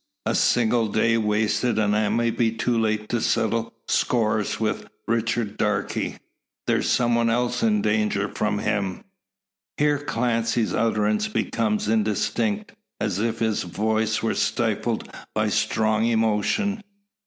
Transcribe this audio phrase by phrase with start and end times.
[0.25, 5.57] A single day wasted, and I may be too late to settle scores with Richard
[5.57, 6.19] Darke.
[6.65, 9.03] There's some one else in danger from him"
[9.77, 16.81] Here Clancy's utterance becomes indistinct, as if his voice were stifled by strong emotion.